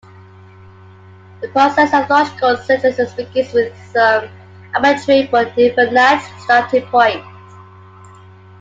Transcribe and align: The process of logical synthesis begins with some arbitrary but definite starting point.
The 1.41 1.49
process 1.49 1.93
of 1.93 2.09
logical 2.09 2.57
synthesis 2.57 3.13
begins 3.13 3.53
with 3.53 3.71
some 3.93 4.29
arbitrary 4.73 5.27
but 5.27 5.55
definite 5.55 6.23
starting 6.39 6.81
point. 6.87 7.23